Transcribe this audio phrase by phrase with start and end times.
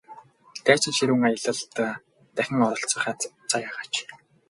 [0.65, 1.73] Дайчин ширүүн аялалд
[2.35, 3.19] дахин оролцох аз
[3.51, 3.93] заяагаач!